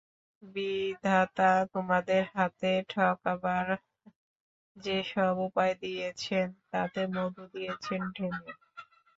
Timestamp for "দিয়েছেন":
5.81-6.47, 7.53-8.01